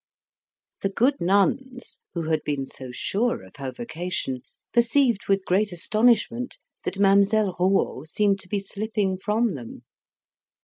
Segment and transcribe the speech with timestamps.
[0.81, 4.41] The good nuns, who had been so sure of her vocation,
[4.73, 9.83] perceived with great astonishment that Mademoiselle Rouault seemed to be slipping from them.